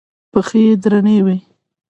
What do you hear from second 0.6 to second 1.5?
يې درنې وې.